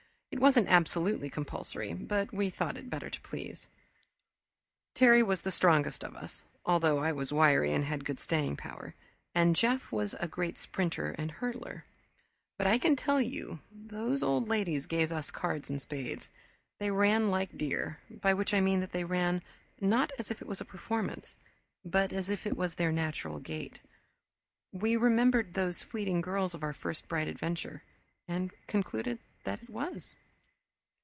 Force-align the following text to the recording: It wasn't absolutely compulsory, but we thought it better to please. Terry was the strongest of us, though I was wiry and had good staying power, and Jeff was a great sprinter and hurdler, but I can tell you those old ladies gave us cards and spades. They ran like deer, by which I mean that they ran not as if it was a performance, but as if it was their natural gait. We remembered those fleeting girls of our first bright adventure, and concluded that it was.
It 0.33 0.39
wasn't 0.39 0.69
absolutely 0.69 1.29
compulsory, 1.29 1.93
but 1.93 2.31
we 2.33 2.49
thought 2.49 2.77
it 2.77 2.89
better 2.89 3.09
to 3.11 3.21
please. 3.21 3.67
Terry 4.95 5.21
was 5.21 5.41
the 5.41 5.51
strongest 5.51 6.05
of 6.05 6.15
us, 6.15 6.45
though 6.65 6.99
I 6.99 7.11
was 7.11 7.33
wiry 7.33 7.73
and 7.73 7.83
had 7.85 8.05
good 8.05 8.17
staying 8.19 8.55
power, 8.55 8.95
and 9.35 9.55
Jeff 9.57 9.91
was 9.91 10.15
a 10.19 10.29
great 10.29 10.57
sprinter 10.57 11.13
and 11.17 11.31
hurdler, 11.31 11.83
but 12.57 12.65
I 12.65 12.77
can 12.79 12.95
tell 12.95 13.21
you 13.21 13.59
those 13.71 14.23
old 14.23 14.47
ladies 14.47 14.85
gave 14.85 15.11
us 15.11 15.29
cards 15.29 15.69
and 15.69 15.81
spades. 15.81 16.29
They 16.79 16.89
ran 16.89 17.29
like 17.29 17.55
deer, 17.57 17.99
by 18.09 18.33
which 18.33 18.53
I 18.53 18.61
mean 18.61 18.79
that 18.79 18.93
they 18.93 19.03
ran 19.03 19.43
not 19.81 20.11
as 20.17 20.31
if 20.31 20.41
it 20.41 20.47
was 20.47 20.61
a 20.61 20.65
performance, 20.65 21.35
but 21.83 22.13
as 22.13 22.29
if 22.29 22.47
it 22.47 22.55
was 22.57 22.73
their 22.75 22.93
natural 22.93 23.37
gait. 23.37 23.81
We 24.71 24.95
remembered 24.95 25.53
those 25.53 25.83
fleeting 25.83 26.21
girls 26.21 26.53
of 26.53 26.63
our 26.63 26.73
first 26.73 27.09
bright 27.09 27.27
adventure, 27.27 27.83
and 28.29 28.49
concluded 28.67 29.19
that 29.43 29.61
it 29.61 29.69
was. 29.69 30.15